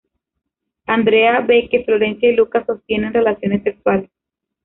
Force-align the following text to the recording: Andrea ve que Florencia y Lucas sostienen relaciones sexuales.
Andrea 0.87 1.41
ve 1.41 1.69
que 1.69 1.83
Florencia 1.85 2.31
y 2.31 2.35
Lucas 2.35 2.65
sostienen 2.65 3.13
relaciones 3.13 3.61
sexuales. 3.61 4.09